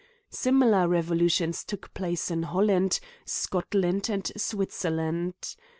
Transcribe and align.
Similar 0.31 0.87
revolutions 0.87 1.63
took 1.63 1.93
place 1.93 2.31
in 2.31 2.41
Holland, 2.41 2.99
Scotland, 3.23 4.09
and 4.09 4.31
Switzerland. 4.35 5.55